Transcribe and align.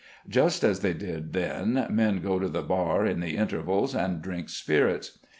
Just 0.27 0.63
as 0.63 0.79
they 0.79 0.95
did 0.95 1.31
then, 1.31 1.85
men 1.91 2.21
go 2.23 2.39
to 2.39 2.47
the 2.47 2.63
bar 2.63 3.05
in 3.05 3.19
the 3.19 3.37
intervals 3.37 3.93
and 3.93 4.19
drink 4.19 4.49
spirits. 4.49 5.19